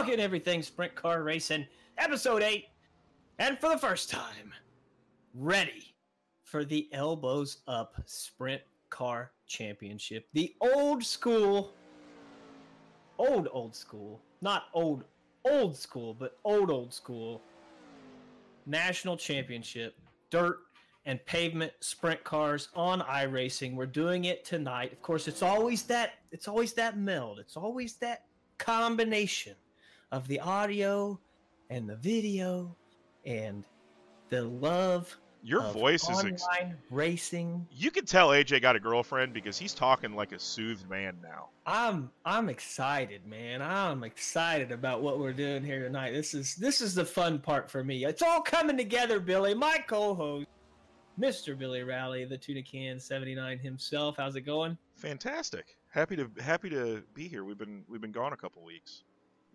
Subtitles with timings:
[0.00, 1.66] talking everything sprint car racing,
[1.98, 2.64] episode 8.
[3.38, 4.50] And for the first time,
[5.34, 5.94] ready
[6.42, 10.26] for the Elbows Up Sprint Car Championship.
[10.32, 11.74] The old school,
[13.18, 15.04] old, old school, not old,
[15.44, 17.42] old school, but old, old school
[18.64, 19.98] national championship,
[20.30, 20.60] dirt
[21.04, 23.74] and pavement sprint cars on iRacing.
[23.74, 24.94] We're doing it tonight.
[24.94, 27.38] Of course, it's always that it's always that meld.
[27.38, 28.24] It's always that
[28.56, 29.56] combination
[30.12, 31.18] of the audio
[31.70, 32.74] and the video
[33.24, 33.64] and
[34.28, 36.24] the love Your voice is.
[36.24, 36.44] Ex-
[36.90, 37.66] racing.
[37.70, 41.48] you can tell AJ got a girlfriend because he's talking like a soothed man now.
[41.66, 43.62] I'm I'm excited, man.
[43.62, 46.12] I'm excited about what we're doing here tonight.
[46.12, 48.04] This is this is the fun part for me.
[48.04, 49.54] It's all coming together, Billy.
[49.54, 50.46] My co-host,
[51.18, 51.56] Mr.
[51.56, 54.16] Billy Rally, the Tuna Can 79 himself.
[54.18, 54.76] How's it going?
[54.96, 55.76] Fantastic.
[55.88, 57.44] Happy to happy to be here.
[57.44, 59.04] We've been we've been gone a couple weeks.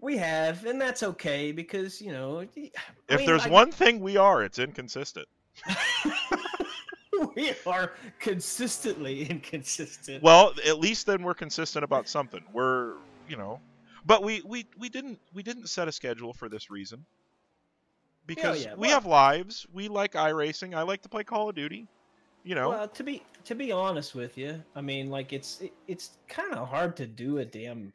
[0.01, 2.41] We have, and that's okay because you know.
[2.41, 2.47] I
[3.09, 5.27] If mean, there's one thing we are, it's inconsistent.
[7.35, 10.21] we are consistently inconsistent.
[10.21, 12.43] Well, at least then we're consistent about something.
[12.53, 12.93] We're
[13.27, 13.59] you know,
[14.05, 17.05] but we we we didn't we didn't set a schedule for this reason.
[17.05, 19.65] Oh, because yeah, we well- have lives.
[19.73, 20.75] We like iRacing.
[20.75, 21.87] I like to play Call of Duty.
[22.43, 25.73] You know, Well, to be to be honest with you, I mean, like it's it,
[25.87, 27.91] it's kind of hard to do a damn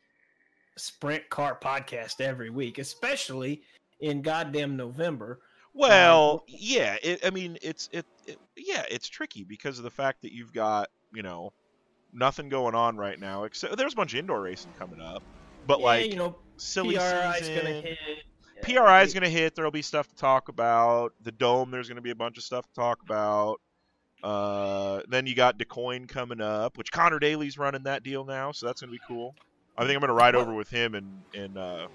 [0.80, 3.62] sprint car podcast every week, especially
[4.00, 5.40] in goddamn November.
[5.74, 6.96] Well, yeah.
[7.02, 8.38] It, I mean, it's it, it.
[8.56, 11.52] Yeah, it's tricky because of the fact that you've got you know
[12.12, 13.44] nothing going on right now.
[13.44, 15.22] Except there's a bunch of indoor racing coming up,
[15.66, 17.56] but Yeah, like you know, silly PRI is season.
[17.56, 17.98] gonna hit.
[18.62, 19.54] PRI is going to hit.
[19.54, 21.14] There'll be stuff to talk about.
[21.22, 23.60] The dome, there's going to be a bunch of stuff to talk about.
[24.22, 28.52] Uh, then you got Du Quoin coming up, which Connor Daly's running that deal now,
[28.52, 29.34] so that's going to be cool.
[29.80, 31.88] I think I'm going to ride over with him and and uh,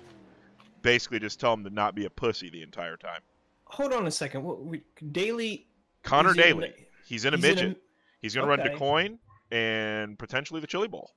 [0.81, 3.22] basically just tell him to not be a pussy the entire time.
[3.66, 4.44] Hold on a second.
[4.44, 4.81] What we
[5.12, 5.68] Daily
[6.03, 6.74] Connor is in Daly,
[7.06, 7.81] he's in a he's in a- midget.
[8.22, 8.69] He's going to Okay.
[8.69, 9.19] run coin
[9.51, 11.12] and potentially the Chili Bowl.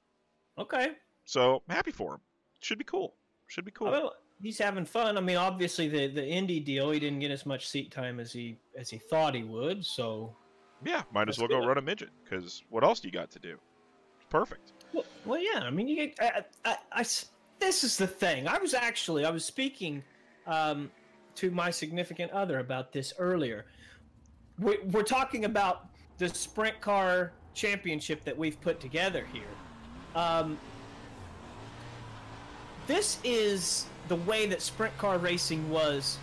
[0.58, 0.88] Okay.
[1.24, 2.20] So I'm happy for him.
[2.60, 3.14] Should be cool.
[3.46, 3.90] Should be cool.
[3.90, 5.16] Well, he's having fun.
[5.16, 8.30] I mean, obviously the the Indy deal, he didn't get as much seat time as
[8.32, 9.86] he as he thought he would.
[9.86, 10.36] So,
[10.84, 11.66] yeah, might as well go good.
[11.68, 13.56] run a midget because what else do you got to do?
[14.16, 14.72] It's perfect.
[14.92, 15.60] Well, well yeah.
[15.60, 16.14] I mean, you get.
[16.20, 17.04] I, I, I
[17.58, 18.46] this is the thing.
[18.46, 20.02] I was actually I was speaking
[20.46, 20.90] um,
[21.36, 23.66] to my significant other about this earlier.
[24.58, 25.86] We, we're talking about
[26.18, 29.42] the sprint car championship that we've put together here.
[30.14, 30.58] Um,
[32.86, 36.18] this is the way that sprint car racing was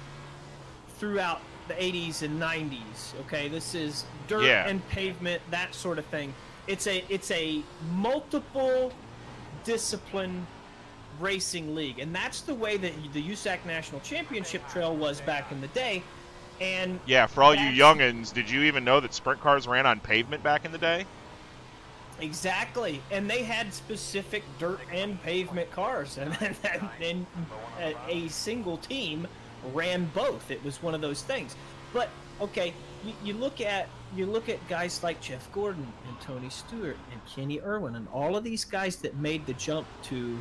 [0.97, 4.67] throughout the 80s and 90s okay this is dirt Yeah.
[4.67, 6.33] and pavement that sort of thing
[6.67, 7.61] it's a it's a
[7.93, 8.91] multiple
[9.63, 10.45] discipline
[11.19, 15.61] racing league and that's the way that the USAC National Championship Trail was back in
[15.61, 16.03] the day
[16.61, 19.99] and Yeah, for all you youngins, did you even know that sprint cars ran on
[19.99, 21.05] pavement back in the day?
[22.19, 26.55] Exactly, and they had specific dirt and pavement cars, and
[27.01, 27.25] and,
[27.79, 29.27] and a single team
[29.73, 30.49] ran both.
[30.49, 31.55] It was one of those things.
[31.93, 32.09] But
[32.39, 32.73] okay,
[33.05, 37.21] you, you look at you look at guys like Jeff Gordon and Tony Stewart and
[37.25, 40.39] Kenny Irwin and all of these guys that made the jump to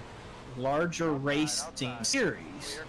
[0.56, 2.80] larger racing series.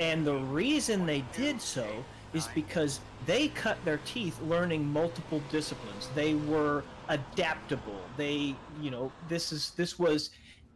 [0.00, 1.86] And the reason they did so
[2.32, 6.08] is because they cut their teeth learning multiple disciplines.
[6.14, 8.00] They were adaptable.
[8.16, 10.30] They, you know, this is this was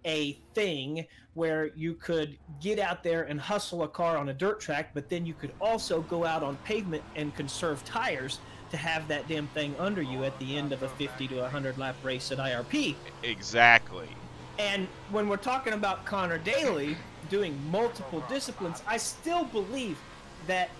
[0.05, 4.61] a thing where you could get out there and hustle a car on a dirt
[4.61, 8.41] track, but then you could also go out on pavement and conserve tires
[8.71, 11.79] to have that damn thing under you at the end of a 50 to 100
[11.79, 12.95] lap race at IRP.
[13.23, 14.09] Exactly.
[14.59, 16.97] And when we're talking about Connor Daly
[17.31, 19.99] doing multiple disciplines, I still believe
[20.47, 20.71] that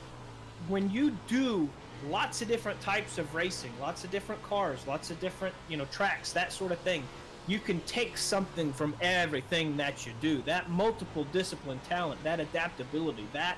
[0.67, 1.69] when you do
[2.09, 5.85] lots of different types of racing, lots of different cars, lots of different, you know,
[5.87, 7.03] tracks, that sort of thing,
[7.49, 10.43] you can take something from everything that you do.
[10.43, 13.57] That multiple discipline talent, that adaptability, that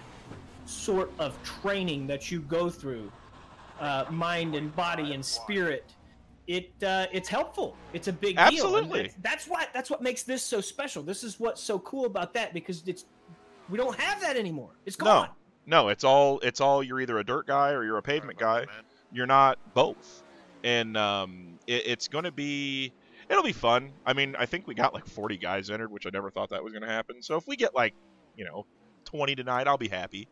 [0.64, 3.10] sort of training that you go through,
[3.80, 5.92] uh, mind and body and spirit,
[6.46, 7.76] it uh, it's helpful.
[7.92, 8.44] It's a big deal.
[8.46, 9.00] Absolutely.
[9.02, 11.02] that's- That's what that's what makes this so special.
[11.02, 13.04] This is what's so cool about that because it's
[13.68, 14.70] we don't have that anymore.
[14.86, 15.04] It's No.
[15.04, 15.28] gone.
[15.66, 18.66] No, it's all it's all you're either a dirt guy or you're a pavement guy.
[19.12, 20.22] You're not both.
[20.62, 22.92] And um, it, it's going to be
[23.30, 23.92] it'll be fun.
[24.04, 26.62] I mean, I think we got like 40 guys entered, which I never thought that
[26.62, 27.22] was going to happen.
[27.22, 27.94] So if we get like,
[28.36, 28.66] you know,
[29.04, 30.28] 20 tonight, I'll be happy.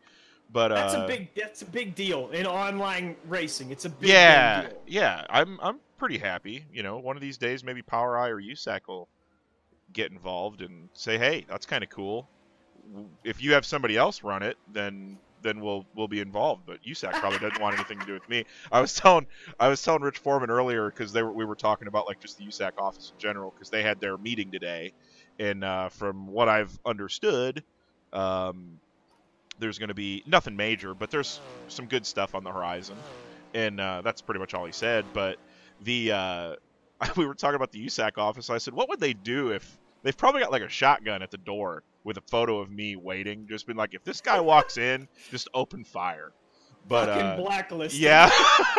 [0.51, 3.69] But That's uh, a big that's a big deal in online racing.
[3.69, 4.81] It's a big yeah, deal.
[4.87, 5.25] yeah.
[5.29, 6.65] I'm I'm pretty happy.
[6.73, 9.07] You know, one of these days maybe POWRi or USAC will
[9.93, 12.27] get involved and say, hey, that's kind of cool.
[13.23, 16.63] If you have somebody else run it, then then we'll we'll be involved.
[16.65, 18.45] But USAC probably doesn't want anything to do with me.
[18.71, 19.27] I was telling
[19.59, 22.37] I was telling Rich Foreman earlier because they were we were talking about like just
[22.37, 24.93] the USAC office in general because they had their meeting today,
[25.39, 27.63] and uh, from what I've understood,
[28.13, 28.79] um,
[29.59, 32.97] there's going to be nothing major, but there's some good stuff on the horizon,
[33.53, 35.05] and uh, that's pretty much all he said.
[35.13, 35.37] But
[35.81, 36.55] the uh,
[37.15, 38.49] we were talking about the USAC office.
[38.49, 41.37] I said, what would they do if they've probably got like a shotgun at the
[41.37, 45.07] door with a photo of me waiting, just been like, if this guy walks in,
[45.29, 46.31] just open fire.
[46.87, 47.97] But Fucking uh, blacklist.
[47.97, 48.31] yeah,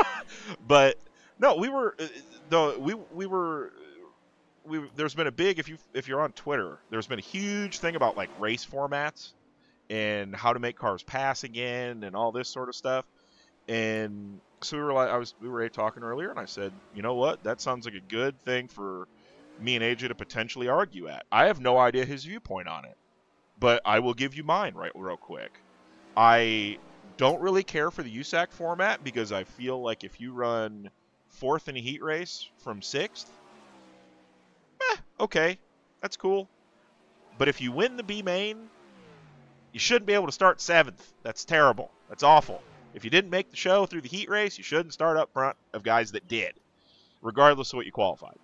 [0.66, 0.96] but
[1.38, 2.06] no, we were uh,
[2.50, 3.72] no, we we were
[4.64, 4.80] we.
[4.96, 7.96] There's been a big if you if you're on Twitter, there's been a huge thing
[7.96, 9.32] about like race formats
[9.90, 13.04] and how to make cars pass again and all this sort of stuff.
[13.68, 17.02] And so we were like, I was we were talking earlier, and I said, you
[17.02, 19.06] know what, that sounds like a good thing for
[19.62, 21.24] me and AJ to potentially argue at.
[21.30, 22.96] I have no idea his viewpoint on it,
[23.58, 25.52] but I will give you mine right real quick.
[26.16, 26.78] I
[27.16, 30.90] don't really care for the USAC format because I feel like if you run
[31.28, 33.30] fourth in a heat race from sixth,
[34.90, 35.58] eh, okay,
[36.00, 36.48] that's cool.
[37.38, 38.68] But if you win the B main,
[39.72, 41.12] you shouldn't be able to start seventh.
[41.22, 41.90] That's terrible.
[42.08, 42.62] That's awful.
[42.92, 45.56] If you didn't make the show through the heat race, you shouldn't start up front
[45.72, 46.54] of guys that did,
[47.22, 48.36] regardless of what you qualified.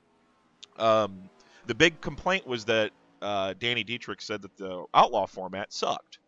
[0.78, 1.28] Um,
[1.66, 2.90] the big complaint was that
[3.22, 6.18] uh, Danny Dietrich said that the outlaw format sucked.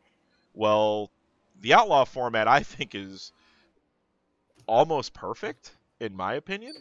[0.55, 1.11] Well,
[1.61, 3.33] the outlaw format I think is
[4.67, 6.75] almost perfect in my opinion,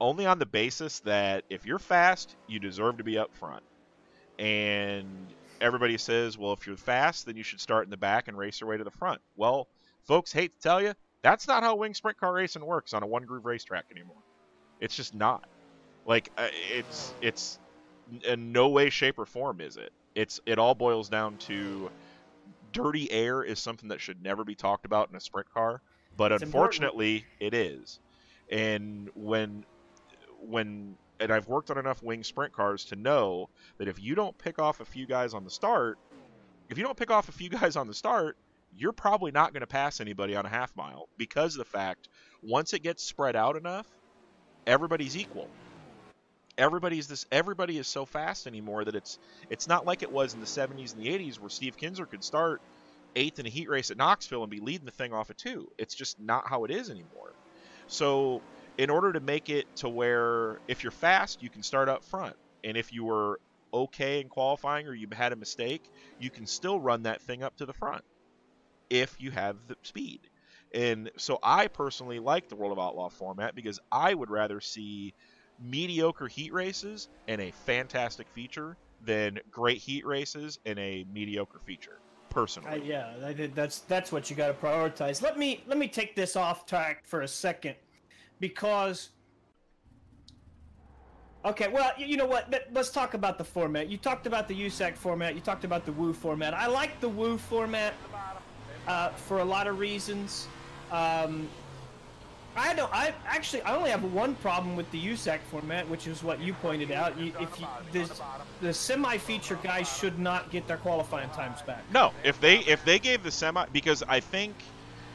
[0.00, 3.62] only on the basis that if you're fast, you deserve to be up front.
[4.38, 5.06] And
[5.60, 8.60] everybody says, well, if you're fast, then you should start in the back and race
[8.60, 9.20] your way to the front.
[9.36, 9.66] Well,
[10.04, 13.06] folks, hate to tell you, that's not how wing sprint car racing works on a
[13.06, 14.22] one groove racetrack anymore.
[14.80, 15.48] It's just not.
[16.08, 17.58] Like uh, it's it's
[18.24, 19.92] in no way, shape, or form is it.
[20.14, 21.90] It's it all boils down to
[22.72, 25.82] dirty air is something that should never be talked about in a sprint car,
[26.16, 28.00] but It's unfortunately, it is.
[28.50, 29.66] And when
[30.40, 34.36] when and I've worked on enough wing sprint cars to know that if you don't
[34.38, 35.98] pick off a few guys on the start,
[36.70, 38.38] if you don't pick off a few guys on the start,
[38.74, 42.08] you're probably not going to pass anybody on a half mile because of the fact
[42.42, 43.86] once it gets spread out enough,
[44.66, 45.48] everybody's equal.
[46.58, 49.18] Everybody's this everybody is so fast anymore that it's
[49.50, 52.24] it's not like it was in the 70s and the 80s where Steve Kinser could
[52.24, 52.62] start
[53.16, 55.68] eighth in a heat race at Knoxville and be leading the thing off at two.
[55.78, 57.36] It's just not how it is anymore.
[57.88, 58.44] So
[58.78, 62.36] in order to make it to where if you're fast, you can start up front,
[62.64, 63.40] and if you were
[63.74, 67.56] okay in qualifying or you had a mistake, you can still run that thing up
[67.56, 68.02] to the front
[68.90, 70.20] if you have the speed.
[70.74, 75.14] And so I personally like the World of Outlaw format because I would rather see
[75.60, 81.98] mediocre heat races and a fantastic feature than great heat races and a mediocre feature.
[82.30, 85.22] Personally, I, yeah, that's that's what you got to prioritize.
[85.22, 87.74] Let me let me take this off track for a second,
[88.38, 89.10] because.
[91.44, 92.50] Okay, well, you, know what?
[92.50, 93.88] Let, us talk about the format.
[93.88, 95.36] You talked about the USAC format.
[95.36, 96.52] You talked about the Woo format.
[96.52, 97.94] I like the Woo format
[98.88, 100.48] uh, for a lot of reasons.
[100.90, 101.48] Um,
[102.58, 102.92] I don't.
[102.92, 106.52] I actually I only have one problem with the USAC format, which is what you
[106.54, 107.18] pointed out.
[107.18, 108.10] You, if you, the,
[108.60, 111.84] the semi-feature guys should not get their qualifying times back.
[111.92, 114.54] No, if they if they gave the semi because I think,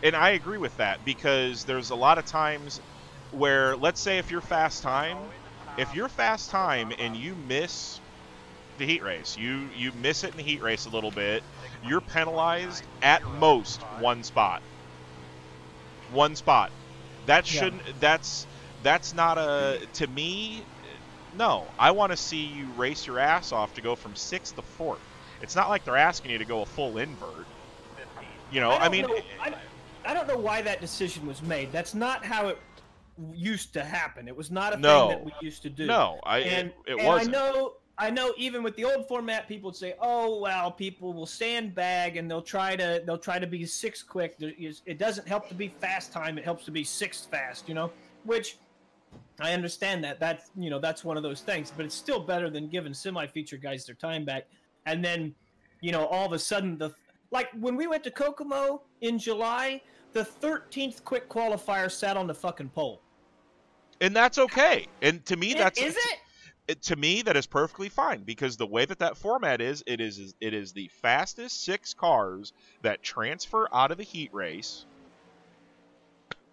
[0.02, 2.80] and I agree with that because there's a lot of times
[3.32, 5.18] where let's say if you're fast time,
[5.78, 8.00] if you're fast time and you miss
[8.78, 11.44] the heat race, you you miss it in the heat race a little bit,
[11.86, 14.62] you're penalized at most one spot.
[16.12, 16.72] One spot.
[17.26, 17.82] That shouldn't.
[18.00, 18.46] That's
[18.84, 20.64] that's not a to me.
[21.38, 24.62] No, I want to see you race your ass off to go from sixth to
[24.62, 25.00] fourth.
[25.42, 27.46] It's not like they're asking you to go a full invert.
[28.52, 29.56] You know, I, don't mean, know, I,
[30.06, 31.72] I don't know why that decision was made.
[31.72, 32.60] That's not how it
[33.34, 34.28] used to happen.
[34.28, 35.10] It was not a No.
[35.10, 35.88] thing that we used to do.
[35.88, 37.36] no, I and, it, it and wasn't.
[37.36, 38.34] I know, I know.
[38.38, 42.30] Even with the old format, people would say, "Oh, well, people will stand bag and
[42.30, 46.12] they'll try to they'll try to be six quick." It doesn't help to be fast
[46.12, 47.70] time; it helps to be sixth fast.
[47.70, 47.92] You know,
[48.24, 48.58] which
[49.40, 50.20] I understand that.
[50.20, 53.58] That's you know that's one of those things, but it's still better than giving semi-feature
[53.58, 54.48] guys their time back,
[54.86, 55.36] and then
[55.82, 56.94] you know all of a sudden the
[57.32, 59.82] like when we went to Kokomo in July,
[60.14, 63.02] the 13th quick qualifier sat on the fucking pole.
[64.02, 64.88] and that's okay.
[65.02, 66.20] And to me, that's is it?
[66.74, 70.02] It, to me that is perfectly fine because the way that that format is it
[70.02, 72.52] is it is the fastest six cars
[72.82, 74.86] that transfer out of the heat race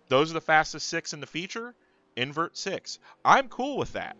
[0.08, 1.74] those are the fastest six in the feature
[2.16, 4.16] invert six i'm cool with that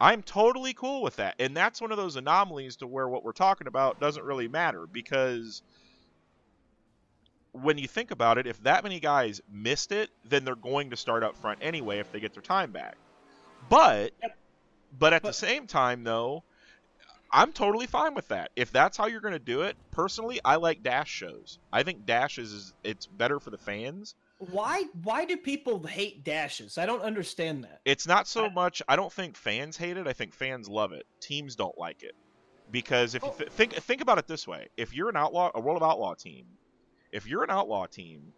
[0.00, 1.36] I'm totally cool with that.
[1.38, 4.86] And that's one of those anomalies to where what we're talking about doesn't really matter
[4.92, 5.62] because
[7.52, 10.96] when you think about it, if that many guys missed it, then they're going to
[10.96, 12.96] start up front anyway if they get their time back.
[13.70, 14.38] But Yep.
[14.98, 16.44] But at the same time though,
[17.30, 18.50] I'm totally fine with that.
[18.54, 21.58] If that's how you're going to do it, personally, I like dash shows.
[21.72, 24.14] I think dashes is it's better for the fans.
[24.38, 26.78] Why why do people hate dashes?
[26.78, 27.80] I don't understand that.
[27.84, 28.82] It's not so much.
[28.88, 30.06] I don't think fans hate it.
[30.06, 31.06] I think fans love it.
[31.20, 32.14] Teams don't like it
[32.70, 33.32] because if you Oh.
[33.38, 36.14] th- think think about it this way: if you're an outlaw, a World of Outlaw
[36.14, 36.46] team,
[37.12, 38.32] if you're an outlaw team,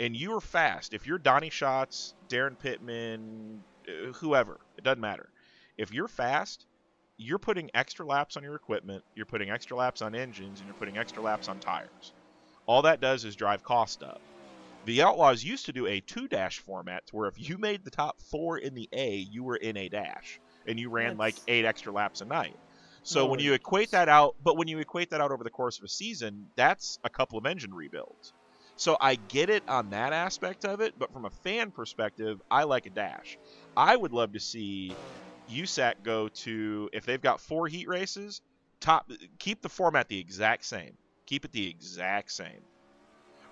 [0.00, 5.28] and you are fast, if you're Donny Schatz, Daryn Pittman, uh, whoever, it doesn't matter.
[5.76, 6.66] If you're fast,
[7.16, 10.74] you're putting extra laps on your equipment, you're putting extra laps on engines, and you're
[10.74, 12.14] putting extra laps on tires.
[12.66, 14.22] All that does is drive cost up.
[14.84, 18.20] The Outlaws used to do a two dash format where if you made the top
[18.22, 21.92] four in the A, you were in a dash, and you ran like eight extra
[21.92, 22.60] laps a night.
[23.02, 25.50] So No when you equate that out, but when you equate that out over the
[25.50, 28.34] course of a season, that's a couple of engine rebuilds.
[28.76, 32.64] So I get it on that aspect of it, but from a fan perspective, I
[32.64, 33.38] like a dash.
[33.76, 35.00] I would love to see
[35.52, 38.40] USAC go to if they've got four heat races,
[38.80, 40.96] top keep the format the exact same.
[41.26, 42.60] Keep it the exact same.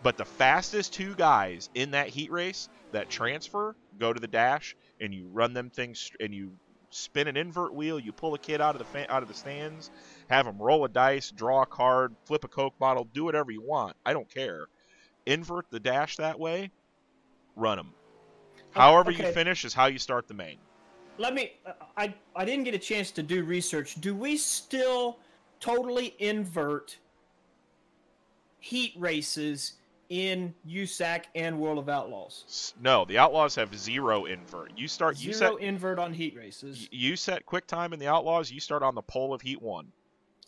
[0.03, 4.75] But the fastest two guys in that heat race that transfer go to the dash,
[5.01, 6.53] and you run them things, and you
[6.91, 7.99] spin an invert wheel.
[7.99, 9.91] You pull a kid out of the out of the stands,
[10.29, 13.63] have them roll a dice, draw a card, flip a coke bottle, do whatever you
[13.63, 13.97] want.
[14.05, 14.67] I don't care.
[15.27, 16.71] Invert the dash that way,
[17.57, 17.93] run them.
[18.71, 20.59] However you finish is how you start the main.
[21.21, 21.53] Let me
[21.99, 24.01] I I didn't get a chance to do research.
[24.01, 25.19] Do we still
[25.61, 26.97] totally invert
[28.59, 29.75] heat races
[30.09, 32.73] in USAC and World of Outlaws?
[32.81, 34.73] No, the Outlaws have zero invert.
[34.77, 36.89] You start you set Zero invert on heat races.
[36.91, 38.51] you set quick time in the Outlaws.
[38.51, 39.93] You start on the pole of heat one,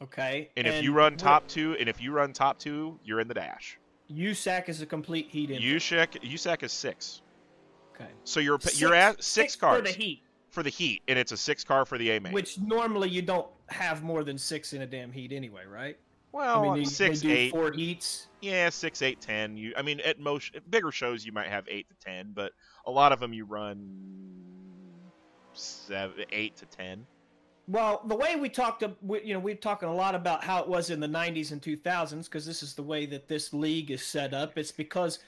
[0.00, 0.48] Okay.
[0.56, 3.34] and, if you run top two, and if you run top two, you're in the
[3.34, 3.78] dash.
[4.10, 5.62] USAC is a complete heat invert.
[5.64, 7.20] USAC USAC is six,
[7.94, 8.10] okay.
[8.24, 11.32] so you're Six- you're at six, cars for the heat, for the heat, and it's
[11.32, 12.32] a six car for the A main.
[12.32, 15.96] which normally you don't have more than six in a damn heat anyway, right?
[16.32, 18.28] well, I mean, six, do eight, four heats.
[18.40, 19.56] yeah, six, eight, ten.
[19.56, 22.52] You, I mean, at most bigger shows you might have eight to ten, but
[22.86, 23.78] a lot of them you run
[25.52, 27.06] seven, eight to ten.
[27.68, 30.68] Well, the way we talked, we, you know, we're talking a lot about how it
[30.68, 34.04] was in the '90s and 2000s because this is the way that this league is
[34.04, 34.58] set up.
[34.58, 35.18] It's because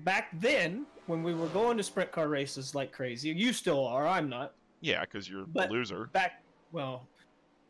[0.00, 4.06] back then, when we were going to sprint car races like crazy, you still are.
[4.06, 4.54] I'm not.
[4.80, 6.08] Yeah, because you're But- a loser.
[6.12, 6.42] Back,
[6.72, 7.06] well,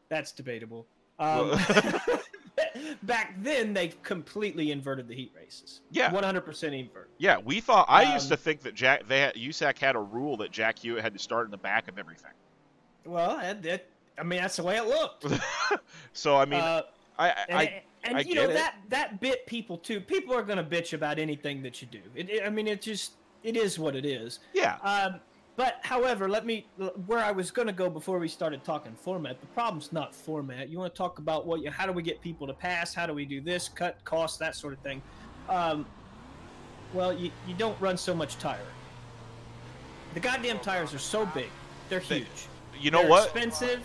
[0.08, 0.86] that's debatable.
[1.18, 2.22] Um, Well-
[3.04, 5.80] back then, they completely inverted the heat races.
[5.90, 6.10] Yeah.
[6.10, 7.10] 100% invert.
[7.18, 7.86] Yeah, we thought.
[7.88, 10.78] I used Um, to think that Jack, they had, USAC had a rule that Jack
[10.80, 12.32] Hewitt had to start in the back of everything.
[13.04, 13.86] Well, that, that,
[14.18, 15.26] I mean, that's the way it looked.
[16.12, 16.82] so I mean, uh,
[17.18, 18.54] I, and, I, and I you know it.
[18.54, 20.00] that that bit people too.
[20.00, 22.00] People are gonna bitch about anything that you do.
[22.14, 23.12] It, it- I mean, it just
[23.44, 24.40] it is what it is.
[24.52, 25.20] yeah, Um,
[25.58, 26.66] but however, let me
[27.06, 29.40] where I was gonna go before we started talking format.
[29.40, 30.68] The problem's not format.
[30.68, 32.94] You want to talk about what you, how do we get people to pass?
[32.94, 33.68] How do we do this?
[33.68, 35.02] Cut costs, that sort of thing.
[35.48, 35.84] Um,
[36.94, 38.60] well, you you don't run so much tire.
[40.14, 41.50] The goddamn tires are so big.
[41.88, 42.28] They're They- huge.
[42.78, 43.24] you know They're what?
[43.24, 43.84] Expensive,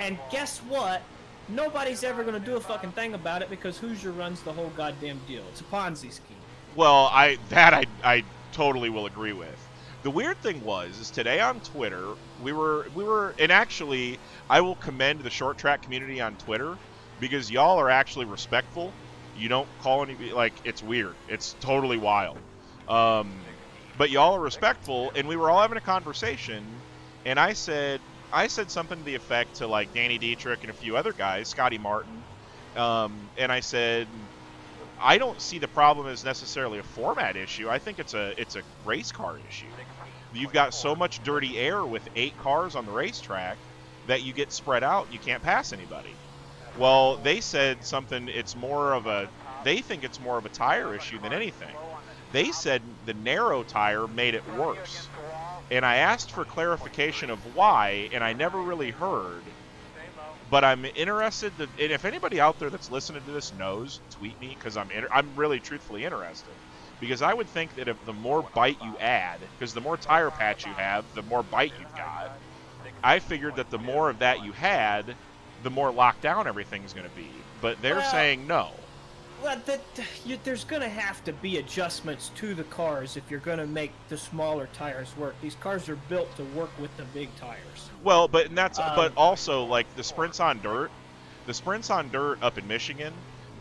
[0.00, 1.02] and guess what?
[1.48, 5.20] Nobody's ever gonna do a fucking thing about it because Hoosier runs the whole goddamn
[5.28, 5.44] deal.
[5.52, 6.36] It's a Ponzi scheme.
[6.74, 9.56] Well, I that I I totally will agree with.
[10.02, 14.18] The weird thing was is today on Twitter we were we were and actually
[14.50, 16.76] I will commend the short track community on Twitter
[17.20, 18.96] because y'all are actually respectful.
[19.34, 21.16] You don't call any like it's weird.
[21.28, 22.38] It's totally wild.
[22.88, 23.44] Um,
[23.96, 26.82] but y'all are respectful, and we were all having a conversation,
[27.24, 28.00] and I said
[28.32, 31.48] I said something to the effect to like Danny Dietrich and a few other guys,
[31.48, 32.26] Scotty Martin,
[32.74, 34.08] um, and I said
[35.00, 37.68] I don't see the problem as necessarily a format issue.
[37.68, 39.72] I think it's a it's a race car issue.
[40.32, 43.58] You've got so much dirty air with eight cars on the racetrack
[44.06, 45.12] that you get spread out.
[45.12, 46.14] You can't pass anybody.
[46.78, 48.28] Well, they said something.
[48.28, 49.28] It's more of a.
[49.64, 51.74] They think it's more of a tire issue than anything.
[52.32, 55.08] They said the narrow tire made it worse.
[55.70, 59.42] And I asked for clarification of why, and I never really heard.
[60.50, 61.52] But I'm interested.
[61.58, 64.90] To, and if anybody out there that's listening to this knows, tweet me because I'm
[65.12, 66.54] I'm really truthfully interested.
[67.02, 70.30] Because I would think that if the more bite you add, because the more tire
[70.30, 72.38] patch you have, the more bite you've got.
[73.02, 75.16] I figured that the more of that you had,
[75.64, 77.26] the more locked down everything's going to be.
[77.60, 78.70] But they're Well- saying no.
[79.42, 79.80] well, that,
[80.24, 83.66] you, there's going to have to be adjustments to the cars if you're going to
[83.66, 85.34] make the smaller tires work.
[85.42, 87.90] These cars are built to work with the big tires.
[88.04, 90.92] Well, but and that's Um, but also like the sprints on dirt,
[91.46, 93.12] the sprints on dirt up in Michigan,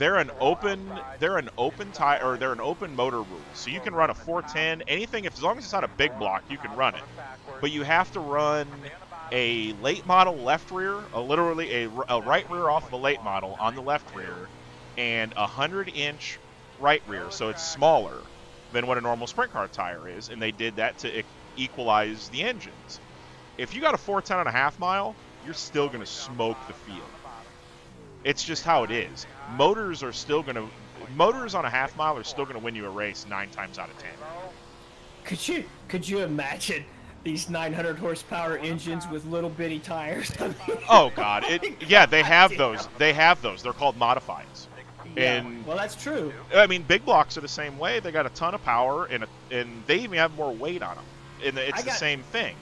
[0.01, 3.41] they're an open they're an open tire or they're an open motor rule.
[3.53, 6.17] So you can run a 410, anything if as long as it's not a big
[6.17, 7.03] block, you can run it.
[7.61, 8.67] But you have to run
[9.31, 13.23] a late model left rear, a literally a, a right rear off of a late
[13.23, 14.49] model on the left rear,
[14.97, 16.39] and a hundred inch
[16.79, 18.17] right rear, so it's smaller
[18.73, 21.23] than what a normal sprint car tire is, and they did that to
[21.57, 22.99] equalize the engines.
[23.59, 25.15] If you got a 410 and a half mile,
[25.45, 27.20] you're still going to smoke the field.
[28.23, 29.25] It's just how it is.
[29.55, 30.67] Motors are still going to
[31.15, 33.77] motors on a half mile are still going to win you a race nine times
[33.79, 34.11] out of ten.
[35.23, 36.85] Could you could you imagine
[37.23, 40.31] these 900 horsepower engines with little bitty tires?
[40.39, 41.43] I mean, Oh God!
[41.45, 42.87] It yeah, they have those.
[42.97, 43.63] They have those.
[43.63, 44.67] They're called modifieds.
[45.15, 45.37] yeah.
[45.37, 46.33] And well, that's true.
[46.53, 47.99] I mean, big blocks are the same way.
[47.99, 50.95] They got a ton of power, and a, and they even have more weight on
[50.95, 51.05] them.
[51.43, 52.55] And it's I the same thing.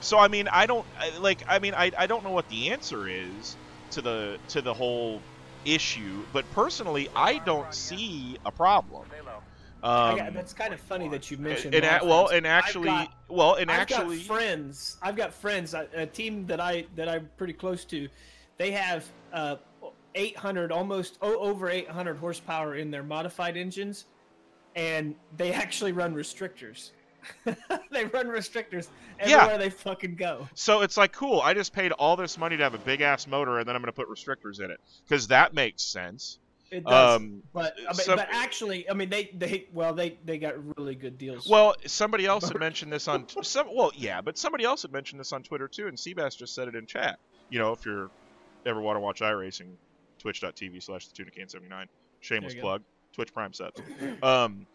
[0.00, 0.86] So I mean, I don't
[1.20, 1.40] like.
[1.48, 3.56] I mean, I, I don't know what the answer is
[3.96, 5.20] to the to the whole
[5.64, 9.08] issue, but personally, I don't see a problem.
[9.82, 11.74] Um, got, that's kind of funny that you mentioned.
[11.74, 12.02] and, that.
[12.02, 14.96] a- well, and actually, got, well, and I've actually, got friends.
[15.02, 15.74] I've got friends.
[15.74, 18.08] A, a team that I that I'm pretty close to.
[18.58, 19.56] They have uh,
[20.14, 24.06] 800, almost o- over 800 horsepower in their modified engines,
[24.74, 26.90] and they actually run restrictors.
[27.90, 29.38] they run restrictors Yeah.
[29.42, 30.48] everywhere they fucking go.
[30.54, 33.26] So it's like, cool, I just paid all this money to have a big ass
[33.26, 34.80] motor and then I'm going to put restrictors in it.
[35.08, 36.38] Because that makes sense.
[36.70, 37.16] It does.
[37.20, 40.96] Um, but I mean, but actually, I mean, they they well, they they got really
[40.96, 41.48] good deals.
[41.48, 43.68] well, somebody else had mentioned this on some.
[43.72, 46.66] Well, yeah, but somebody else had mentioned this on Twitter too, and Seabass just said
[46.66, 47.20] it in chat.
[47.50, 48.10] You know, if you're
[48.66, 49.74] ever want to watch iRacing,
[50.18, 51.86] twitch.tv slash the Tunican 79.
[52.20, 52.66] Shameless you go.
[52.66, 52.82] plug.
[53.12, 53.80] Twitch Prime subs.
[54.22, 54.66] Um,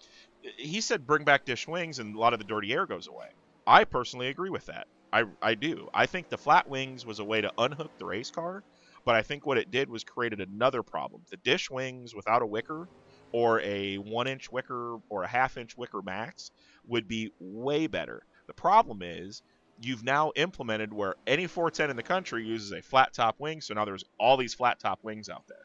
[0.58, 3.28] he said bring back dish wings and a lot of the dirty air goes away.
[3.66, 4.88] I personally agree with that.
[5.14, 5.90] I, I do.
[5.94, 8.64] I think the flat wings was a way to unhook the race car,
[9.06, 11.22] but I think what it did was created another problem.
[11.30, 12.88] The dish wings without a wicker
[13.34, 16.52] or a one inch wicker or a half inch wicker max
[16.88, 18.22] would be way better.
[18.48, 19.42] The problem is
[19.82, 23.74] you've now implemented where any 410 in the country uses a flat top wing, so
[23.74, 25.58] now there's all these flat top wings out there.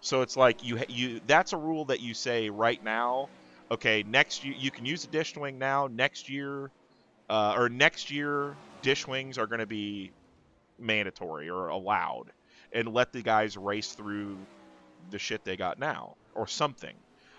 [0.00, 3.28] So it's like you you that's a rule that you say right now.
[3.70, 5.86] Okay, next year you can use a dish wing now.
[5.86, 6.72] Next year,
[7.28, 10.12] uh, or next year, dish wings are going to be
[10.78, 12.32] mandatory or allowed,
[12.72, 14.48] and let the guys race through
[15.10, 16.96] the shit they got now or something.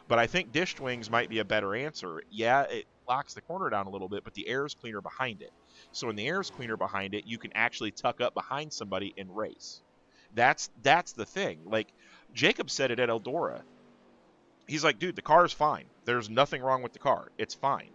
[0.07, 2.21] But I think dish wings might be a better answer.
[2.29, 5.41] Yeah, it locks the corner down a little bit, but the air is cleaner behind
[5.41, 5.51] it.
[5.91, 9.13] So when the air is cleaner behind it, you can actually tuck up behind somebody
[9.17, 9.81] and race.
[10.33, 11.61] That's that's the thing.
[11.65, 11.93] Like
[12.33, 13.63] Jacob said it at Eldora.
[14.71, 15.83] He's like, dude, the car is fine.
[16.05, 17.27] There's nothing wrong with the car.
[17.37, 17.91] It's fine.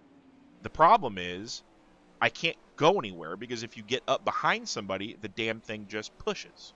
[0.62, 1.62] The problem is,
[2.20, 6.12] I can't go anywhere because if you get up behind somebody, the damn thing just
[6.18, 6.74] pushes.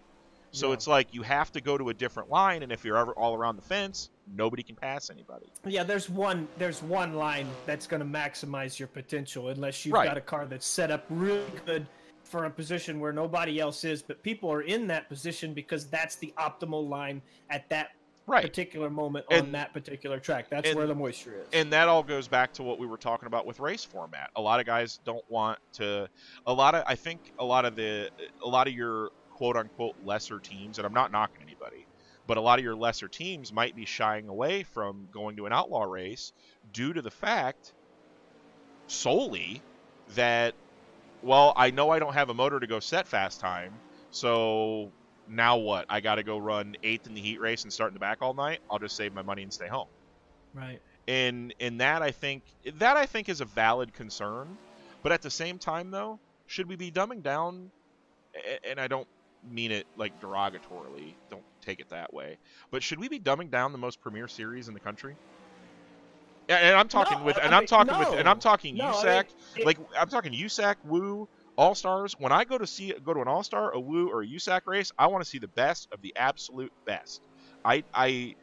[0.52, 0.72] So Yeah.
[0.74, 3.34] it's like you have to go to a different line, and if you're ever all
[3.34, 5.52] around the fence, nobody can pass anybody.
[5.66, 10.06] Yeah, there's one there's one line that's going to maximize your potential unless you've Right.
[10.06, 11.90] got a car that's set up really good
[12.24, 16.16] for a position where nobody else is, but people are in that position because that's
[16.16, 17.90] the optimal line at that
[18.26, 18.42] Right.
[18.42, 20.48] particular moment on that particular track.
[20.50, 21.48] That's and- where the moisture is.
[21.52, 24.30] and that all goes back to what we were talking about with race format.
[24.36, 26.08] A lot of guys don't want to.
[26.46, 28.10] A lot of I think a lot of the
[28.44, 31.86] a lot of your quote unquote lesser teams, and I'm not knocking anybody,
[32.26, 35.52] but a lot of your lesser teams might be shying away from going to an
[35.52, 36.32] outlaw race
[36.72, 37.72] due to the fact
[38.86, 39.60] solely
[40.14, 40.54] that
[41.22, 43.72] well, I know I don't have a motor to go set fast time,
[44.10, 44.90] so
[45.30, 45.86] now what?
[45.88, 48.18] I got to go run eighth in the heat race and start in the back
[48.22, 48.60] all night.
[48.70, 49.88] I'll just save my money and stay home
[50.54, 50.80] right.
[51.08, 54.58] and and that I think that I think is a valid concern,
[55.02, 57.72] but at the same time though, should we be dumbing down?
[58.64, 59.08] And I don't
[59.42, 61.16] mean it like derogatorily.
[61.30, 62.38] Don't take it that way.
[62.70, 65.18] But should we be dumbing down the most premier series in the country?
[66.48, 68.28] Yeah, And I'm talking No, with, I and I'm mean, talking with, and.
[68.28, 69.04] I'm talking No, I USAC.
[69.04, 69.24] mean,
[69.56, 71.28] it- like I'm talking USAC, Woo,
[71.60, 72.14] All Stars.
[72.18, 74.62] When I go to see, go to an All Star, a Woo, or a USAC
[74.64, 77.20] race, I want to see the best of the absolute best.
[77.62, 78.36] I, I,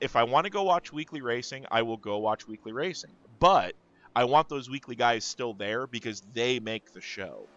[0.00, 3.10] if I want to go watch weekly racing, I will go watch weekly racing.
[3.40, 3.74] But
[4.14, 7.48] I want those weekly guys still there because they make the show.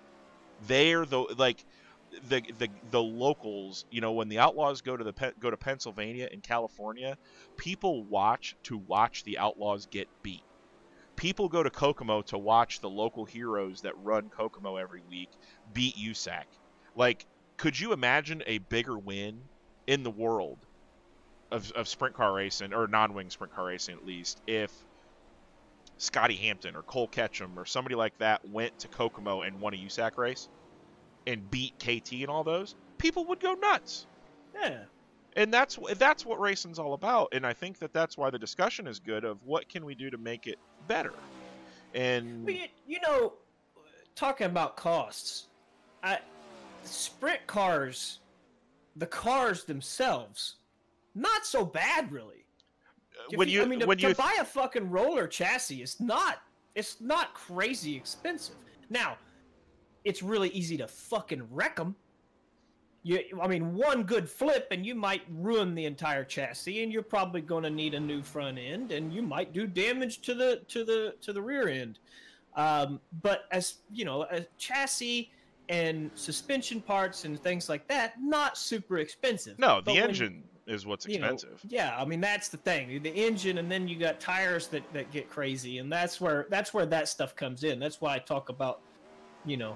[0.66, 1.64] They're the like
[2.28, 3.86] the the the locals.
[3.92, 7.20] You know, when the Outlaws go to the go to Pennsylvania and California,
[7.56, 10.44] people watch to watch the Outlaws get beat.
[11.24, 15.30] People go to Kokomo to watch the local heroes that run Kokomo every week
[15.72, 16.44] beat USAC.
[16.98, 19.40] Like, could you imagine a bigger win
[19.88, 20.58] in the world
[21.50, 24.70] of, of sprint car racing or non-wing sprint car racing at least if
[25.98, 29.78] Scotty Hampton or Cole Ketchum or somebody like that went to Kokomo and won a
[29.78, 30.50] USAC race
[31.26, 34.08] and beat KT and all those, people would go nuts.
[34.54, 34.80] Yeah.
[35.36, 37.30] And that's that's what racing's all about.
[37.34, 40.10] And I think that that's why the discussion is good of what can we do
[40.10, 41.14] to make it better.
[41.94, 43.34] And you, you know,
[44.16, 45.48] talking about costs,
[46.04, 46.20] I,
[46.84, 48.20] sprint cars,
[48.96, 50.56] the cars themselves,
[51.16, 52.46] not so bad really.
[53.18, 56.42] Uh, if when you I mean, to, to buy a fucking roller chassis is not
[56.76, 58.56] it's not crazy expensive.
[58.90, 59.18] Now,
[60.04, 61.96] it's really easy to fucking wreck them.
[63.06, 67.04] You, I mean, one good flip and you might ruin the entire chassis, and you're
[67.04, 70.62] probably going to need a new front end, and you might do damage to the
[70.70, 72.00] to the to the rear end.
[72.56, 75.32] Um, but as you know, a chassis
[75.70, 79.58] and suspension parts and things like that, not super expensive.
[79.60, 81.60] no, But the when- engine is what's you know, expensive.
[81.68, 83.04] yeah, I mean that's the thing.
[83.04, 86.74] The engine, and then you got tires that that get crazy, and that's where that's
[86.74, 87.80] where that stuff comes in.
[87.80, 88.80] That's why I talk about,
[89.46, 89.76] you know,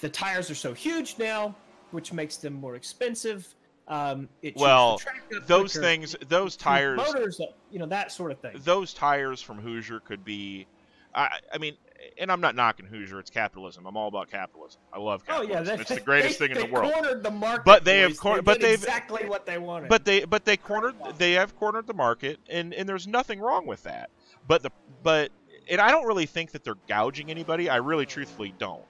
[0.00, 1.54] the tires are so huge now,
[1.90, 3.54] which makes them more expensive.
[3.86, 5.00] Um, it Well,
[5.46, 8.56] those quicker, things, those tires, motors, you know, that sort of thing.
[8.64, 10.66] those tires from Hoosier could be.
[11.14, 11.74] I, I mean,
[12.18, 13.18] and I'm not knocking Hoosier.
[13.18, 13.86] It's capitalism.
[13.86, 14.80] I'm all about capitalism.
[14.92, 15.64] I love Oh capitalism.
[15.66, 16.92] yeah, they, it's the greatest they, thing in the world.
[16.92, 18.20] cornered the market, But they have boys.
[18.20, 19.88] cor- They but they've- exactly what they wanted.
[19.88, 23.66] But they but they cornered they have cornered the market and and there's nothing wrong
[23.66, 24.10] with that.
[24.46, 24.70] But the
[25.02, 25.30] but
[25.70, 27.70] and I don't really think that they're gouging anybody.
[27.70, 28.84] I really truthfully don't.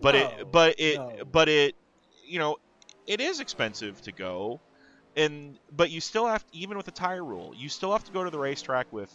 [0.00, 1.24] But No, it but it no.
[1.32, 1.74] but it
[2.32, 2.56] you know
[3.06, 4.60] it is expensive to go
[5.16, 8.12] and but you still have to, even with the tire rule, you still have to
[8.12, 9.12] go to the racetrack with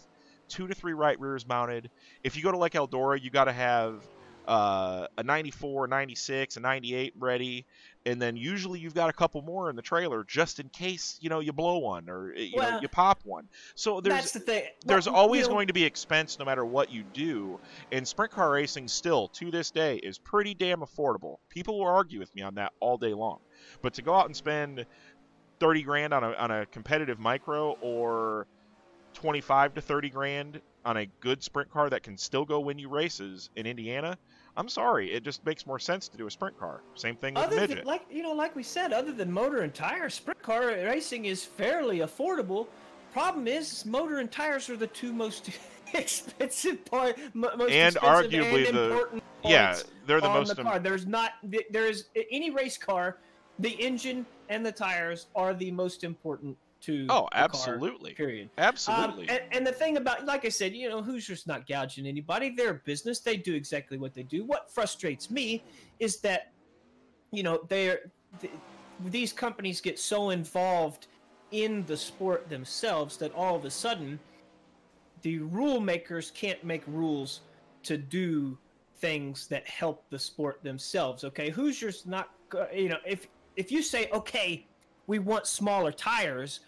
[0.48, 1.90] two to three right rears mounted.
[2.24, 4.04] If you go to like Eldora, you got to have
[4.48, 7.66] uh, a 94, a 96, a 98 ready,
[8.06, 11.30] and then usually you've got a couple more in the trailer just in case you
[11.30, 13.50] know you blow one or you know you pop one.
[13.76, 14.64] So there's that's the thing.
[14.86, 17.60] there's Well, always you know, going to be expense no matter what you do,
[17.92, 21.38] and sprint car racing still to this day is pretty damn affordable.
[21.50, 23.40] People will argue with me on that all day long,
[23.82, 24.86] but to go out and spend
[25.60, 28.48] 30 grand on a on a competitive micro or
[29.16, 32.88] 25 to 30 grand on a good sprint car that can still go win you
[32.88, 34.18] races in Indiana,
[34.58, 36.82] I'm sorry, it just makes more sense to do a sprint car.
[36.96, 37.86] Same thing with Other the than, midget.
[37.86, 41.46] like you know, like we said, other than motor and tires, sprint car racing is
[41.46, 42.68] fairly affordable.
[43.14, 45.52] Problem is, motor and tires are the two most
[45.94, 50.56] expensive part, mo- most And expensive arguably and the- important yeah, they're the on most
[50.56, 50.80] the car.
[50.80, 51.34] There's not
[51.70, 53.18] there is any race car,
[53.60, 58.14] the engine and the tires are the most important to Oh, the car, absolutely.
[58.14, 58.50] period.
[58.58, 59.30] Absolutely.
[59.30, 62.50] Um, and, and the thing about, like I said, you know, Hoosier's not gouging anybody.
[62.50, 63.20] They're a business.
[63.20, 64.46] They do exactly what they do.
[64.46, 65.64] What frustrates me
[66.00, 66.54] is that,
[67.32, 68.54] you know, they're th-
[69.06, 71.08] these companies get so involved
[71.52, 74.20] in the sport themselves that all of a sudden,
[75.22, 77.42] the rule makers can't make rules
[77.84, 78.58] to do
[79.00, 81.24] things that help the sport themselves.
[81.24, 82.30] Okay, Hoosier's not,
[82.74, 84.66] you know, if if you say, okay,
[85.08, 86.62] we want smaller tires,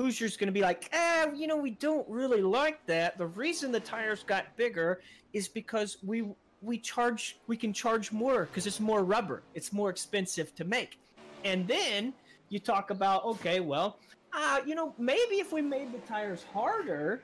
[0.00, 3.18] Hoosier's going to be like, eh, you know, we don't really like that.
[3.18, 5.00] The reason the tires got bigger
[5.32, 6.24] is because we
[6.62, 9.42] we charge we can charge more because it's more rubber.
[9.54, 10.98] It's more expensive to make.
[11.44, 12.12] And then
[12.48, 13.98] you talk about, okay, well,
[14.32, 17.22] uh, you know, maybe if we made the tires harder,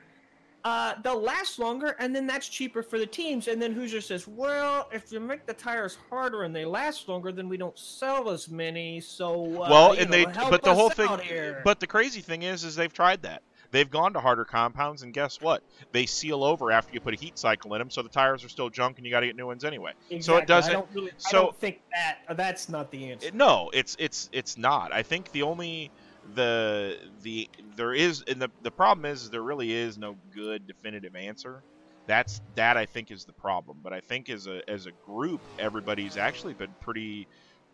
[0.63, 3.47] uh, they'll last longer, and then that's cheaper for the teams.
[3.47, 7.31] And then Hoosier says, well, if you make the tires harder and they last longer,
[7.31, 8.99] then we don't sell as many.
[8.99, 11.61] So uh, well, and know, they but the whole thing here.
[11.63, 13.43] but the crazy thing is is they've tried that.
[13.71, 15.61] They've gone to harder compounds and guess what?
[15.91, 18.49] They seal over after you put a heat cycle in them so the tires are
[18.49, 19.91] still junk and you got to get new ones anyway.
[20.21, 23.27] So it doesn't- I don't, really, I so- don't think that that's not the answer.
[23.27, 24.93] It- no, it's it's it's not.
[24.93, 25.91] I think the only
[26.33, 31.15] the the there is and the the problem is, there really is no good definitive
[31.15, 31.63] answer.
[32.07, 33.79] That's that I think is the problem.
[33.83, 37.27] But I think as a as a group, everybody's actually been pretty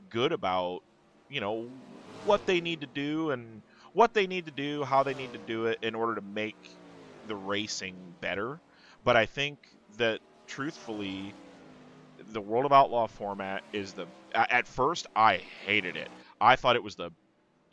[0.09, 0.81] good about
[1.29, 1.71] you know
[2.23, 3.63] what they need to do and
[3.93, 6.57] what they need to do, how they need to do it in order to make
[7.23, 8.61] the racing better.
[9.03, 9.59] But I think
[9.97, 11.35] that truthfully,
[12.17, 14.07] the World of Outlaw format is the.
[14.35, 16.09] At first, I hated it.
[16.41, 17.11] I thought it was the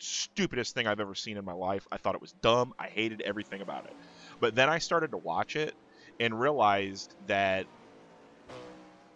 [0.02, 1.86] stupidest thing I've ever seen in my life.
[1.92, 2.74] I thought it was dumb.
[2.78, 3.94] I hated everything about it.
[4.40, 5.74] But then I started to watch it
[6.18, 7.66] and realized that,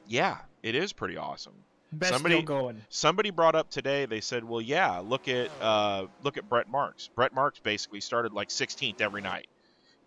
[0.06, 1.54] yeah, it is pretty awesome.
[1.92, 2.82] Best somebody- going.
[2.88, 4.06] Somebody brought up today.
[4.06, 7.08] They said, "Well, yeah, look at uh, look at Brent Marks.
[7.14, 9.46] Brent Marks basically started like 16th every night,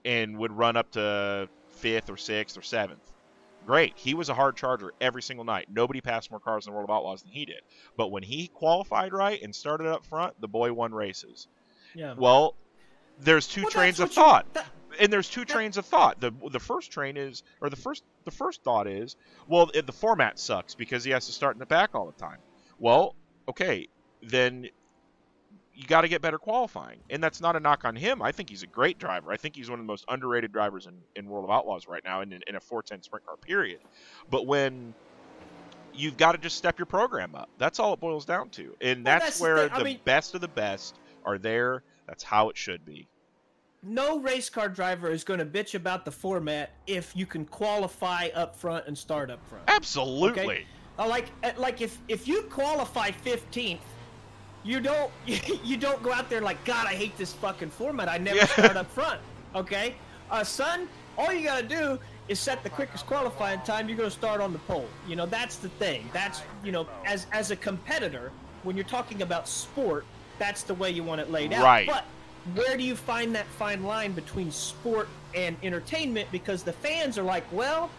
[0.03, 2.99] and would run up to fifth or sixth or seventh.
[3.67, 3.93] Great.
[3.97, 5.67] He was a hard charger every single night.
[5.69, 7.59] Nobody passed more cars in the World of Outlaws than he did.
[7.97, 11.47] But when he qualified right and started up front, the boy won races.
[11.93, 12.13] Yeah.
[12.17, 12.55] Well,
[13.19, 14.53] there's two Well, trains of what you- thought.
[14.53, 14.67] that-
[14.99, 16.19] and there's two that- trains of thought.
[16.21, 20.39] The the first train is, or the first the first thought is, well, the format
[20.39, 22.39] sucks because he has to start in the back all the time.
[22.79, 23.15] Well,
[23.49, 23.89] okay,
[24.21, 24.69] then
[25.77, 28.19] you got to get better qualifying, and that's not a knock on him.
[28.21, 29.31] I think he's a great driver.
[29.31, 32.03] I think he's one of the most underrated drivers in, in World of Outlaws right
[32.03, 33.79] now, in, in a 410 sprint car period.
[34.31, 34.95] But when
[35.93, 37.49] you've got to just step your program up.
[37.59, 39.77] That's all it boils down to, and Well, that's, that's the where thing.
[39.77, 41.83] The mean- best of the best are there.
[42.07, 43.07] That's how it should be.
[43.83, 48.29] no race car driver is going to bitch about the format if you can qualify
[48.33, 49.63] up front and start up front.
[49.67, 50.65] Absolutely.
[50.97, 53.77] Uh, like, uh, like if if you qualify 15th,
[54.63, 55.11] you don't
[55.63, 56.87] you don't go out there like God.
[56.87, 58.09] I hate this fucking format.
[58.09, 58.45] I never Yeah.
[58.47, 59.19] start up front.
[59.55, 59.95] Okay,
[60.29, 63.87] uh, son, all you gotta do is set the quickest qualifying time.
[63.87, 64.87] You're gonna start on the pole.
[65.07, 66.09] You know that's the thing.
[66.13, 68.31] That's you know as as a competitor,
[68.63, 70.05] when you're talking about sport,
[70.39, 71.63] that's the way you want it laid out.
[71.63, 71.87] Right.
[71.87, 72.05] But
[72.55, 76.29] where do you find that fine line between sport and entertainment?
[76.31, 77.89] Because the fans are like, well,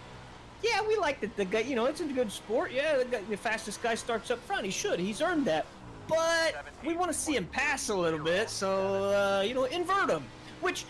[0.63, 2.73] yeah, we like that the guy, you know, it's a good sport.
[2.73, 4.65] Yeah, the, guy, the fastest guy starts up front.
[4.65, 5.01] He should.
[5.01, 5.67] He's earned that.
[6.09, 10.11] But we want to see him pass a little bit, so uh, you know, invert
[10.11, 10.25] him.
[10.61, 10.85] Which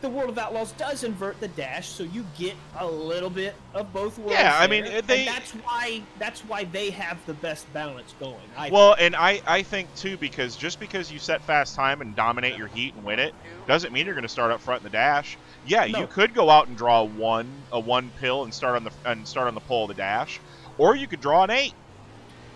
[0.00, 3.92] the World of Outlaws does invert the dash, so you get a little bit of
[3.92, 4.34] both worlds.
[4.34, 8.34] Yeah, I mean, they- that's why that's why they have the best balance going.
[8.56, 12.16] I Well, and I, I think too because just because you set fast time and
[12.16, 13.32] dominate your heat and win it
[13.68, 15.36] doesn't mean you're going to start up front in the dash.
[15.66, 16.00] Yeah, No.
[16.00, 18.90] you could go out and draw a one a one pill and start on the
[19.04, 20.40] and start on the pole of the dash,
[20.78, 21.74] or you could draw an eight,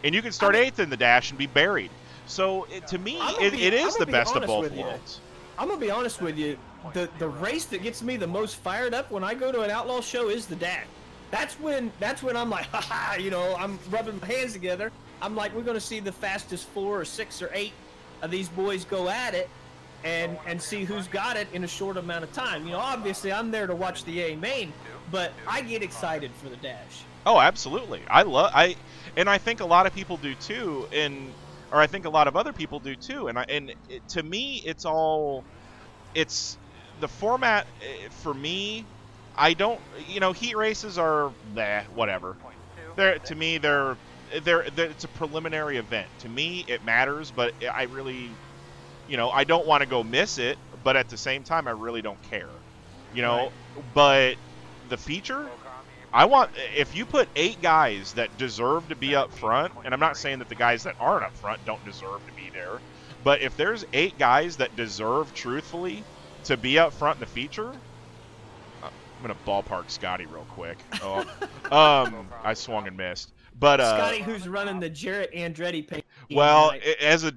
[0.02, 1.92] and you could start I mean- eighth in the dash and be buried.
[2.26, 4.82] So it, to me, it, be- it is the be best of both with you.
[4.82, 5.20] worlds.
[5.58, 6.58] I'm gonna be honest with you.
[6.92, 9.70] The the race that gets me the most fired up when I go to an
[9.70, 10.84] outlaw show is the dash.
[11.30, 14.92] That's when that's when I'm like, ha ha, you know, I'm rubbing my hands together.
[15.22, 17.72] I'm like, we're gonna see the fastest four or six or eight
[18.22, 19.48] of these boys go at it,
[20.04, 22.66] and and see who's got it in a short amount of time.
[22.66, 24.72] You know, obviously I'm there to watch the A main,
[25.10, 27.02] but I get excited for the dash.
[27.24, 28.02] Oh, absolutely.
[28.08, 28.76] I love I,
[29.16, 31.32] and I think a lot of people do too, and
[31.70, 33.28] or I think a lot of other people do too.
[33.28, 35.46] And I and it, to me, it's all,
[36.14, 36.58] it's
[36.98, 38.88] the format eh, for me.
[39.34, 42.38] I don't, you know, heat races are nah, whatever.
[42.96, 43.98] They're to me, they're,
[44.42, 46.10] they're they're it's a preliminary event.
[46.20, 48.38] To me, it matters, but I really,
[49.06, 51.72] you know, I don't want to go miss it, but at the same time, I
[51.72, 52.62] really don't care.
[53.10, 53.92] You know, Right.
[53.94, 54.38] but
[54.84, 55.52] the feature
[56.16, 60.00] I want if you put eight guys that deserve to be up front, and I'm
[60.00, 62.80] not saying that the guys that aren't up front don't deserve to be there,
[63.22, 66.02] but if there's eight guys that deserve truthfully
[66.44, 67.68] to be up front in the feature,
[68.82, 70.78] uh, I'm gonna ballpark Scotty real quick.
[71.02, 71.20] Oh,
[71.70, 76.06] um, I swung and missed, but uh, Scotty, who's running the Jarrett Andretti paint.
[76.30, 76.96] well, tonight.
[77.02, 77.34] as a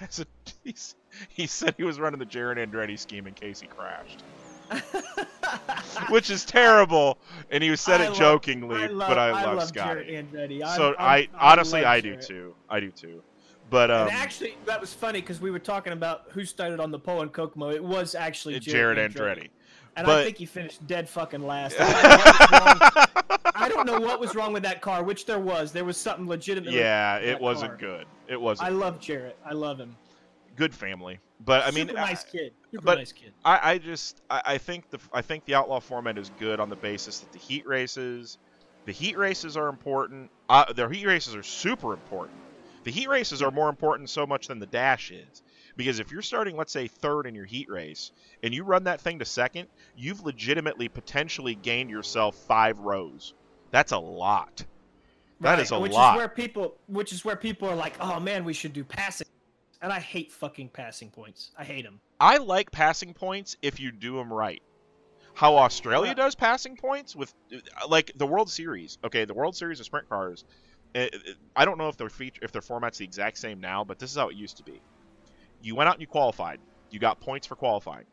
[0.00, 0.26] as a
[1.28, 4.22] he said he was running the Jarrett Andretti scheme in case he crashed,
[6.10, 7.18] which is terrible,
[7.50, 10.60] and he said I it love- jokingly, I love, but I love, Jarrett Scotty.
[10.76, 12.54] So I, I, honestly love I do too.
[12.68, 13.22] I do too.
[13.70, 16.90] But um, and actually, that was funny because we were talking about who started on
[16.90, 17.70] the pole in Kokomo.
[17.70, 19.42] It was actually Jarrett, Jarrett Andretti.
[19.42, 19.48] Andretti.
[19.96, 21.76] And But- I think he finished dead fucking last.
[21.80, 21.88] I
[22.48, 23.14] don't, know what was
[23.50, 25.72] wrong- I don't know what was wrong with that car, which there was.
[25.72, 26.78] There was something legitimately.
[26.78, 27.78] yeah, it wasn't car.
[27.78, 28.06] good.
[28.28, 29.36] It wasn't I love Jarrett.
[29.44, 29.96] I love him.
[30.58, 31.20] Good family.
[31.44, 32.52] But I mean, super I- nice kid.
[32.72, 33.32] Super but- nice kid.
[33.44, 36.68] I, I just I, I think the I think the outlaw format is good on
[36.68, 38.38] the basis that the heat races,
[38.84, 40.30] the heat races are important.
[40.48, 42.36] Uh, the heat races are super important.
[42.84, 45.42] The heat races are more important so much than the dash is.
[45.76, 48.10] Because if you're starting, let's say, third in your heat race,
[48.42, 53.34] and you run that thing to second, you've legitimately potentially gained yourself five rows.
[53.70, 54.64] That's a lot.
[55.40, 56.14] That Right, is a which lot.
[56.14, 59.28] is where people, which is where people are like, "Oh man, we should do passing,"
[59.80, 61.50] and I hate fucking passing points.
[61.56, 62.00] I hate them.
[62.20, 64.62] I like passing points if you do them right.
[65.34, 67.32] How Australia does passing points with,
[67.88, 68.98] like the World Series.
[69.04, 70.44] Okay, the World Series of sprint cars.
[70.94, 73.84] it- it- I don't know if their feature, if their format's the exact same now,
[73.84, 74.80] but this is how it used to be.
[75.60, 76.60] You went out and you qualified.
[76.90, 78.06] You got points for qualifying.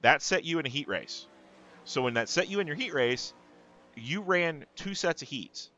[0.00, 1.28] That set you in a heat race.
[1.84, 3.32] So when that set you in your heat race,
[3.94, 5.70] you ran two sets of heats.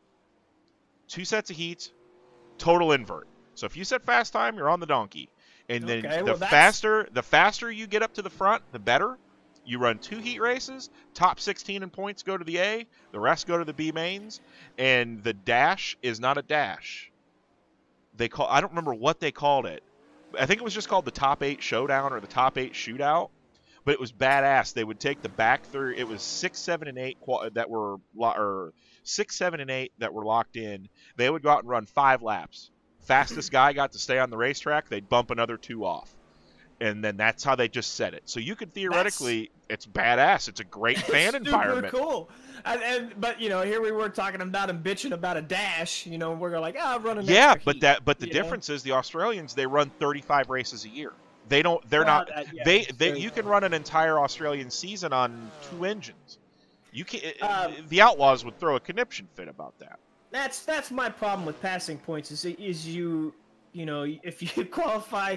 [1.09, 1.92] Two sets of heats,
[2.57, 3.29] total invert.
[3.54, 5.28] So if you set fast time, you're on the donkey.
[5.68, 8.78] And then Okay, the well, faster the faster you get up to the front, the
[8.78, 9.18] better.
[9.66, 13.46] You run two heat races, top 16 in points go to the A, the rest
[13.46, 14.40] go to the B mains,
[14.76, 17.10] and the dash is not a dash.
[18.14, 19.82] They call I don't remember what they called it.
[20.38, 23.30] I think it was just called the top 8 showdown or the top 8 shootout,
[23.84, 24.74] but it was badass.
[24.74, 27.96] They would take the back through it was 6, 7 and 8 qual- that were
[28.16, 28.72] or
[29.04, 30.88] 6, 7 and 8 that were locked in.
[31.16, 32.70] They would go out and run 5 laps.
[33.04, 36.10] Fastest guy got to stay on the racetrack, they'd bump another 2 off
[36.80, 38.22] and then that's how they just set it.
[38.26, 40.48] So you could theoretically, it's badass.
[40.48, 41.92] It's a great fan Super environment.
[41.94, 42.28] cool.
[42.64, 46.06] And, and but you know, here we were talking about him bitching about a dash.
[46.06, 48.42] You know, we're like, ah, run an Yeah, but heat," that but the you know?
[48.42, 51.12] difference is the Australians they run 35 races a year.
[51.48, 51.88] They don't.
[51.88, 52.28] They're Well, not.
[52.28, 56.38] that- yeah, they they you can run an entire Australian season on two engines.
[56.92, 57.20] You can.
[57.42, 59.98] Um, the Outlaws would throw a conniption fit about that.
[60.34, 62.32] That's that's my problem with passing points.
[62.32, 63.32] Is is you
[63.72, 65.36] you know if you qualify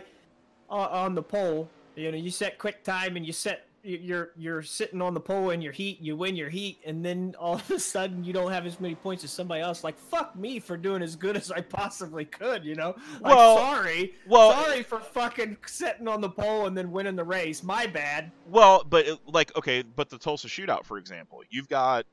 [0.71, 4.63] on, on the pole, you know you set quick time and you set you're you're
[4.63, 7.69] sitting on the pole in your heat, you win your heat, and then all of
[7.69, 9.83] a sudden you don't have as many points as somebody else.
[9.83, 12.95] Like fuck me for doing as good as I possibly could, you know.
[13.21, 17.23] Like Well- sorry, well- sorry for fucking sitting on the pole and then winning the
[17.23, 17.61] race.
[17.61, 18.31] My bad.
[18.49, 22.07] Well, but it, like okay, but the Tulsa Shootout, for example, you've got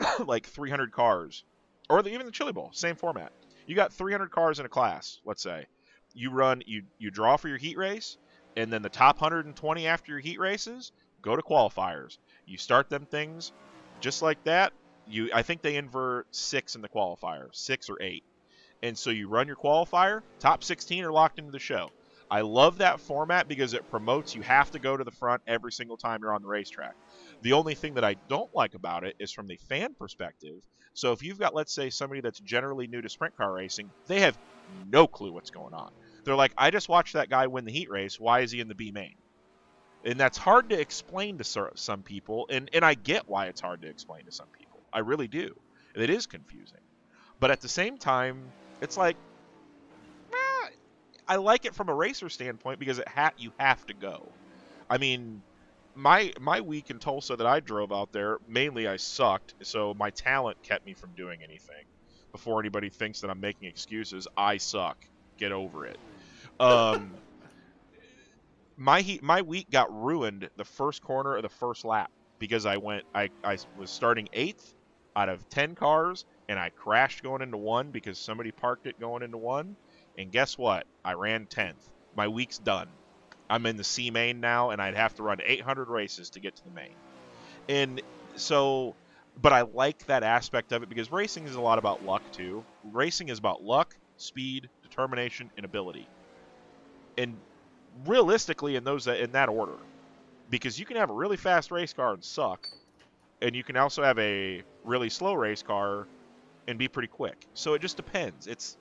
[0.26, 1.44] like 300 cars,
[1.88, 3.32] or even the Chili Bowl, same format.
[3.66, 5.20] You got 300 cars in a class.
[5.24, 5.66] Let's say
[6.14, 8.16] you run, you you draw for your heat race,
[8.56, 12.18] and then the top 120 after your heat races go to qualifiers.
[12.46, 13.52] You start them things
[14.00, 14.72] just like that.
[15.06, 18.24] You, I think they invert six in the qualifier, six or eight,
[18.82, 20.22] and so you run your qualifier.
[20.38, 21.90] Top 16 are locked into the show.
[22.30, 25.72] I love that format because it promotes you have to go to the front every
[25.72, 26.94] single time you're on the racetrack.
[27.40, 30.62] The only thing that I don't like about it is from the fan perspective.
[30.98, 34.20] So if you've got, let's say, somebody that's generally new to sprint car racing, they
[34.20, 34.36] have
[34.90, 35.88] no clue what's going on.
[36.24, 38.18] They're like, I just watched that guy win the heat race.
[38.18, 39.14] Why is he in the B main?
[40.04, 43.82] And that's hard to explain to some people, and, and I get why it's hard
[43.82, 44.82] to explain to some people.
[44.92, 45.54] I really do.
[45.94, 46.80] It is confusing.
[47.38, 49.16] But at the same time, it's like,
[50.32, 50.68] eh,
[51.28, 54.32] I like it from a racer standpoint because it ha- you have to go.
[54.90, 55.42] I mean,
[55.98, 60.10] my my week in Tulsa that I drove out there, mainly I sucked, so my
[60.10, 61.84] talent kept me from doing anything.
[62.32, 64.98] Before anybody thinks that I'm making excuses, I suck.
[65.38, 65.98] Get over it.
[66.60, 67.16] Um,
[68.76, 72.76] my he- my week got ruined the first corner of the first lap because I
[72.78, 74.74] went I, I was starting eighth
[75.16, 79.22] out of ten cars and I crashed going into one because somebody parked it going
[79.22, 79.76] into one.
[80.16, 80.86] And guess what?
[81.04, 81.88] I ran tenth.
[82.14, 82.97] My week's done.
[83.50, 86.56] I'm in the C main now, and I'd have to run 800 races to get
[86.56, 86.94] to the main.
[87.68, 88.02] And
[88.36, 88.94] so,
[89.40, 92.64] but I like that aspect of it because racing is a lot about luck too.
[92.92, 96.08] Racing is about luck, speed, determination, and ability.
[97.16, 97.36] And
[98.06, 99.76] realistically, in those in that order,
[100.50, 102.68] because you can have a really fast race car and suck,
[103.42, 106.06] and you can also have a really slow race car
[106.66, 107.46] and be pretty quick.
[107.54, 108.46] So it just depends.
[108.46, 108.76] It's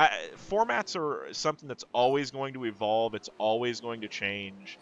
[0.00, 0.10] I,
[0.50, 3.14] formats are something that's always going to evolve.
[3.14, 4.78] It's always going to change.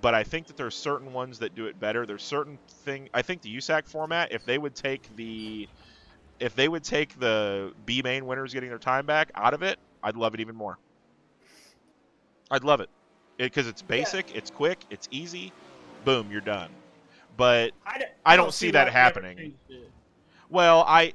[0.00, 2.06] But I think that there are certain ones that do it better.
[2.06, 3.08] There's certain thing.
[3.12, 5.68] I think the USAC format, if they would take the,
[6.38, 9.80] if they would take the B main winners getting their time back out of it,
[10.04, 10.78] I'd love it even more.
[12.48, 12.90] I'd love it
[13.36, 15.52] because it's basic, it's quick, it's easy.
[16.04, 16.70] Boom, you're done.
[17.36, 19.54] But I don't, I don't see that they ever happening.
[20.48, 21.12] well, I,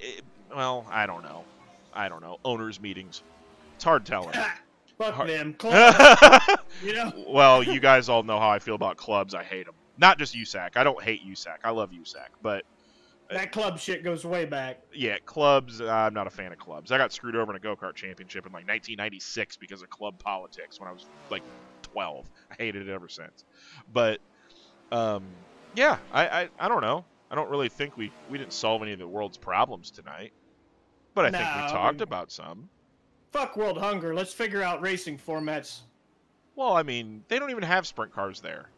[0.54, 1.46] well, I don't know.
[1.94, 2.38] I don't know.
[2.46, 3.24] Owners meetings.
[3.76, 4.34] It's hard telling.
[4.98, 5.56] Fuck Har- them.
[6.84, 7.12] You know.
[7.28, 9.34] well, you guys all know how I feel about clubs.
[9.34, 9.76] I hate them.
[9.98, 10.78] Not just USAC.
[10.78, 11.58] I don't hate USAC.
[11.64, 12.28] I love USAC.
[12.42, 12.64] But
[13.30, 14.82] That club shit goes way back.
[14.94, 15.82] yeah, clubs.
[15.82, 16.92] Uh, I'm not a fan of clubs.
[16.92, 20.20] I got screwed over in a go kart championship in like 1996 because of club
[20.20, 21.44] politics when I was like
[21.84, 22.30] 12.
[22.52, 23.44] I hated it ever since.
[23.92, 24.20] But
[24.92, 25.24] um,
[25.76, 27.04] yeah, I, I I don't know.
[27.32, 30.32] I don't really think we we didn't solve any of the world's problems tonight.
[31.16, 32.70] But I think No, we I talked about some.
[33.32, 34.14] Fuck world hunger.
[34.16, 35.82] Let's figure out racing formats.
[36.56, 38.70] Well, I mean, they don't even have sprint cars there.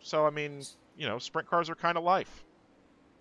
[0.00, 0.62] So I mean,
[0.96, 2.44] you know, sprint cars are kind of life.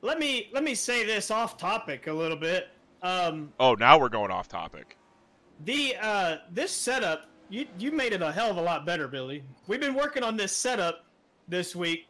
[0.01, 2.69] Let me let me say this off topic a little bit.
[3.03, 4.97] Um, Oh, now we're going off topic.
[5.65, 9.43] the uh, this setup you you made it a hell of a lot better, Billy.
[9.67, 11.05] We've been working on this setup
[11.47, 12.07] this week,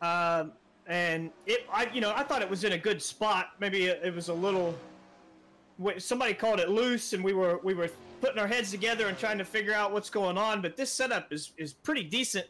[0.00, 0.52] um,
[0.86, 3.50] and it I you know I thought it was in a good spot.
[3.60, 4.74] Maybe it, it was a little.
[5.98, 9.38] Somebody called it loose, and we were we were putting our heads together and trying
[9.38, 10.62] to figure out what's going on.
[10.62, 12.46] But this setup is is pretty decent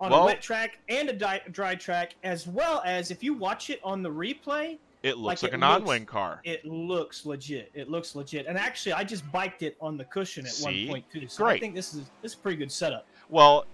[0.00, 3.34] on Well- a wet track and a di- dry track, as well as if you
[3.34, 6.40] watch it on the replay, It looks like, Like a non-wing car.
[6.44, 7.70] it looks legit.
[7.74, 8.46] It looks legit.
[8.46, 10.86] And actually, I just biked it on the cushion at See?
[10.86, 11.28] one point too.
[11.28, 13.06] So I think this is this is a pretty good setup.
[13.28, 13.66] Well,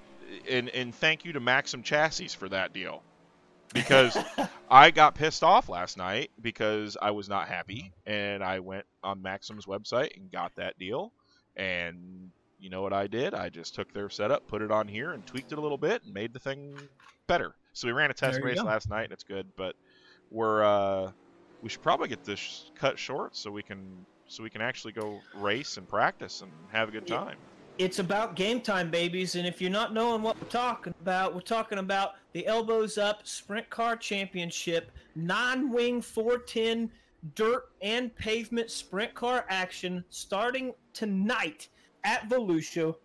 [0.50, 3.02] and and thank you to Maxim Chassis for that deal,
[3.74, 4.16] because
[4.70, 9.22] I got pissed off last night because I was not happy, and I went on
[9.22, 11.12] Maxim's website and got that deal,
[11.56, 13.34] and you know what I did?
[13.34, 16.02] I just took their setup, put it on here, and tweaked it a little bit,
[16.04, 16.76] and made the thing
[17.26, 17.54] better.
[17.72, 18.64] So we ran a test race go.
[18.64, 19.76] last night, and it's good, but
[20.30, 21.12] we're uh,
[21.62, 25.20] we should probably get this cut short so we can so we can actually go
[25.34, 27.34] race and practice and have a good Yeah.
[27.78, 29.36] It's about game time, babies.
[29.36, 33.24] And if you're not knowing what we're talking about, we're talking about the Elbows Up
[33.24, 36.90] Sprint Car Championship, non wing 410
[37.36, 41.68] dirt and pavement sprint car action starting tonight
[42.02, 42.96] at Volusia.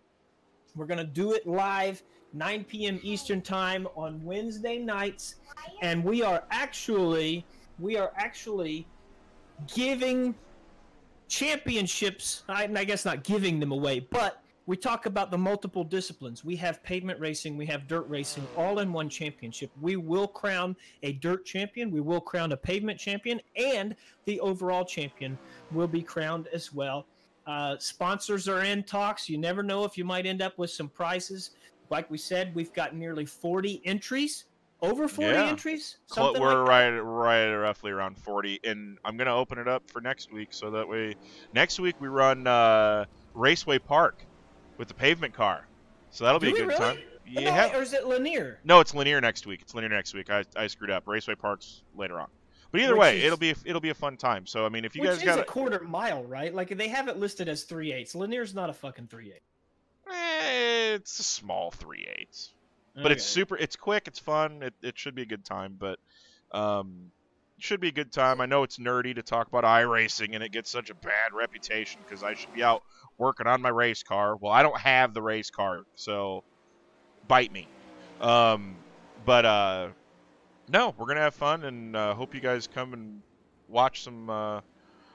[0.74, 2.02] We're going to do it live,
[2.32, 2.98] 9 p.m.
[3.04, 5.36] Eastern Time on Wednesday nights.
[5.82, 7.46] And we are actually,
[7.78, 8.88] we are actually
[9.72, 10.34] giving
[11.28, 12.42] championships.
[12.48, 16.44] I, I guess not giving them away, but we talk about the multiple disciplines.
[16.44, 19.70] We have pavement racing, we have dirt racing, all in one championship.
[19.80, 23.94] We will crown a dirt champion, we will crown a pavement champion, and
[24.24, 25.38] the overall champion
[25.70, 27.06] will be crowned as well.
[27.46, 29.28] Uh, sponsors are in talks.
[29.28, 31.50] You never know if you might end up with some prizes.
[31.90, 34.46] Like we said, we've got nearly 40 entries
[34.80, 35.44] over 40 Yeah.
[35.46, 39.88] entries something we're like right, right, roughly around 40, and I'm gonna open it up
[39.90, 41.14] for next week, so that way,
[41.54, 43.04] next week we run uh,
[43.34, 44.26] Raceway Park
[44.78, 45.66] with the pavement car,
[46.10, 46.78] so that'll be a good really?
[46.78, 46.98] time.
[47.00, 48.58] Oh, no, Yeah, or is it Lanier?
[48.64, 49.60] no, it's Lanier next week.
[49.62, 50.30] It's Lanier next week.
[50.30, 51.06] I, I screwed up.
[51.06, 52.28] Raceway Park's later on,
[52.70, 54.46] but either Which way, is- it'll be it'll be a fun time.
[54.46, 57.16] So I mean, if you guys got a quarter mile right like they have it
[57.18, 59.40] listed as three eighths Lanier's not a fucking three eighths
[60.12, 62.50] eh, it's a small three eighths.
[62.94, 65.98] but it's super it's quick it's fun it, it should be a good time but
[66.52, 67.10] um
[67.56, 70.42] it should be a good time i know it's nerdy to talk about iRacing and
[70.44, 72.82] it gets such a bad reputation because i should be out
[73.18, 76.42] working on my race car well i don't have the race car so
[77.28, 77.66] bite me
[78.20, 78.76] um
[79.24, 79.88] but uh
[80.68, 83.20] no we're gonna have fun and uh, hope you guys come and
[83.68, 84.60] watch some uh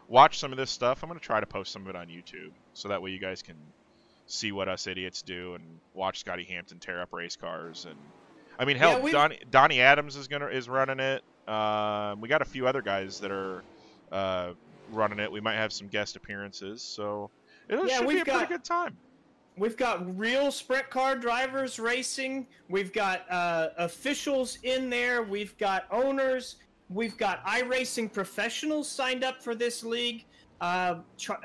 [0.08, 2.52] watch some of this stuff i'm gonna try to post some of it on youtube
[2.74, 3.56] so that way you guys can
[4.30, 7.98] see what us idiots do and watch Scotty Hampton tear up race cars and
[8.58, 11.24] I mean hell Yeah, Donnie, Donnie Adams is gonna is running it.
[11.48, 13.64] Um, we got a few other guys that are
[14.12, 14.52] uh,
[14.92, 15.32] running it.
[15.32, 17.32] We might have some guest appearances, so
[17.70, 18.98] it Yeah, should we've a pretty got- good time.
[19.58, 22.48] We've got real sprint car drivers racing.
[22.70, 25.22] We've got uh, officials in there.
[25.24, 26.56] We've got owners.
[26.90, 30.26] We've got iRacing professionals signed up for this league.
[30.62, 31.00] Uh,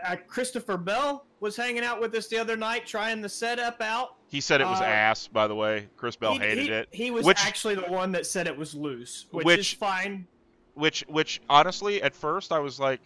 [0.05, 4.15] uh, Christopher Bell was hanging out with us the other night trying the setup out.
[4.29, 5.89] He said it was Uh, ass, by the way.
[5.97, 8.57] Chris Bell he, hated he- it, He was Which- actually the one that said it
[8.57, 10.27] was loose, which, is fine.
[10.75, 13.01] which which honestly at first I was like,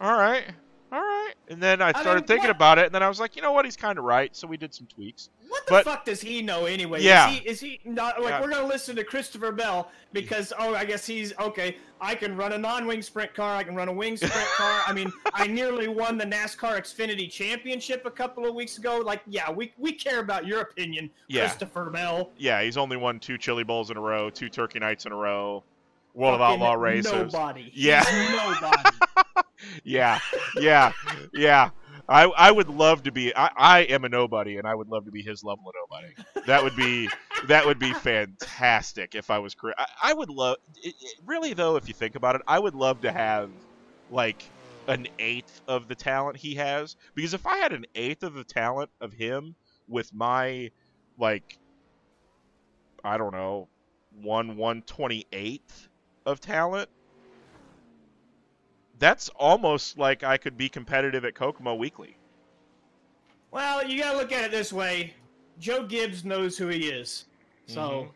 [0.00, 0.44] all right,
[0.90, 3.20] all right, and then I mean, started thinking what- about it, and then I was
[3.20, 4.34] like, you know what, he's kind of right.
[4.34, 5.30] So we did some tweaks.
[5.48, 7.02] What the but- fuck does he know anyway?
[7.02, 7.30] Yeah.
[7.30, 8.40] Is he, is he not like Yeah.
[8.40, 11.76] we're gonna listen to Christopher Bell because oh I guess he's okay.
[12.00, 13.56] I can run a non-wing sprint car.
[13.56, 14.82] I can run a wing sprint car.
[14.86, 18.98] I mean, I nearly won the NASCAR Xfinity Championship a couple of weeks ago.
[19.04, 21.40] Like, yeah, we we care about your opinion, Yeah.
[21.46, 22.30] Christopher Bell.
[22.38, 25.16] Yeah, he's only won two chili bowls in a row, two turkey nights in a
[25.16, 25.64] row,
[26.18, 27.12] World of Outlaw races.
[27.12, 27.70] Nobody.
[27.74, 28.04] Yeah.
[28.60, 28.90] Nobody.
[29.84, 30.20] Yeah,
[30.56, 30.92] yeah,
[31.34, 31.70] yeah.
[32.08, 33.34] I I would love to be.
[33.34, 36.46] I, I am a nobody, and I would love to be his level of nobody.
[36.46, 37.08] That would be
[37.48, 39.56] that would be fantastic if I was.
[39.76, 40.56] I, I would love.
[40.82, 43.50] It, it- really though, if you think about it, I would love to have
[44.08, 44.52] like
[44.86, 46.96] an eighth of the talent he has.
[47.14, 49.56] Because if I had an eighth of the talent of him
[49.88, 50.70] with my
[51.18, 51.58] like,
[53.04, 53.68] I don't know,
[54.10, 55.87] one one twenty eighth
[56.28, 56.88] of talent,
[58.98, 62.16] that's almost like I could be competitive at Kokomo Weekly.
[63.50, 65.14] well, you gotta look at it this way.
[65.58, 67.24] Joe Gibbs knows who he is,
[67.66, 67.80] so.
[67.80, 68.10] Mhm.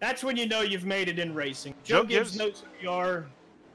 [0.00, 1.72] That's when you know you've made it in racing.
[1.84, 3.26] Joe Joe, Gibbs, Gibbs- knows who you are.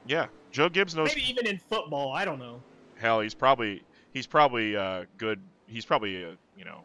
[0.06, 1.08] Yeah, Joe Gibbs knows.
[1.08, 2.12] Maybe even in football.
[2.12, 2.62] I don't know.
[2.96, 3.82] Hell, he's probably
[4.12, 5.40] he's probably uh, good.
[5.66, 6.84] He's probably uh, you know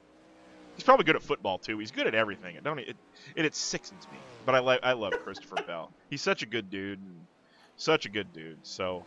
[0.75, 1.77] he's probably good at football too.
[1.79, 2.55] He's good at everything.
[2.55, 2.95] It don't it
[3.35, 4.17] it, it sickens me.
[4.45, 5.91] But I like I love Christopher Bell.
[6.09, 6.99] He's such a good dude.
[6.99, 7.25] And
[7.77, 8.59] such a good dude.
[8.63, 9.03] So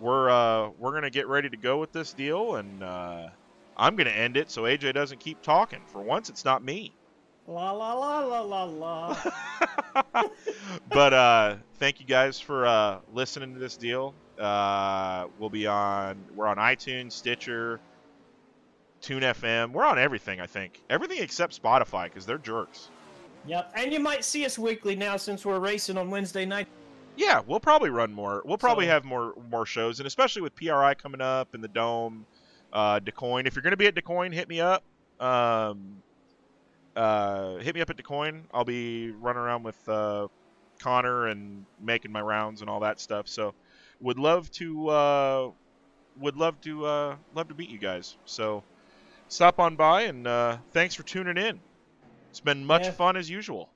[0.00, 3.28] we're uh, we're gonna get ready to go with this deal, and uh,
[3.76, 5.80] I'm gonna end it so AJ doesn't keep talking.
[5.86, 6.92] For once, it's not me.
[7.46, 9.16] La la la la la la.
[10.88, 14.14] but uh, thank you guys for uh, listening to this deal.
[14.38, 16.18] Uh, we'll be on.
[16.34, 17.80] We're on iTunes, Stitcher,
[19.06, 19.70] Tune FM.
[19.70, 20.40] We're on everything.
[20.40, 22.88] I think everything except Spotify because they're jerks.
[23.46, 23.70] yep.
[23.76, 26.66] And you might see us weekly now since we're racing on Wednesday night.
[27.14, 28.42] Yeah, we'll probably run more.
[28.44, 31.68] We'll probably So- have more more shows, and especially with PRI coming up in the
[31.68, 32.26] Dome,
[32.72, 33.46] uh, Du Quoin.
[33.46, 34.82] If you're gonna be at Du Quoin, hit me up.
[35.20, 36.02] Um,
[36.96, 38.42] uh, hit me up at Du Quoin.
[38.52, 40.26] I'll be running around with uh,
[40.80, 43.28] Connor and making my rounds and all that stuff.
[43.28, 43.54] So,
[44.00, 45.50] would love to uh,
[46.18, 48.16] would love to uh, love to meet you guys.
[48.24, 48.64] So,
[49.28, 51.60] stop on by and uh, thanks for tuning in.
[52.30, 52.90] It's been much Yeah.
[52.92, 53.70] fun as usual.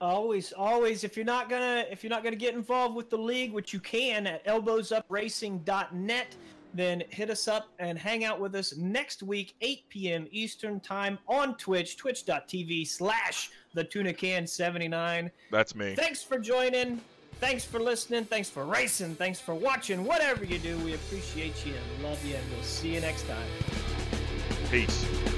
[0.00, 1.02] Always, always.
[1.04, 3.80] If you're not gonna, if you're not gonna get involved with the league, which you
[3.80, 6.36] can at elbowsupracing.net,
[6.74, 10.26] then hit us up and hang out with us next week, 8 p.m.
[10.30, 15.30] Eastern Time on Twitch, twitch.tv slash the tuna can 79.
[15.50, 15.94] That's me.
[15.94, 17.00] Thanks for joining.
[17.40, 18.24] Thanks for listening.
[18.24, 19.14] Thanks for racing.
[19.14, 20.04] Thanks for watching.
[20.04, 23.93] Whatever you do, we appreciate you and love you, and we'll see you next time.
[24.74, 25.33] Peace.